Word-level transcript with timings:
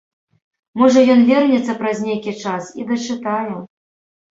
Можа 0.83 1.03
ён 1.17 1.21
вернецца 1.29 1.77
праз 1.85 2.03
нейкі 2.09 2.37
час 2.43 2.77
і 2.83 2.91
дачытае. 2.93 3.51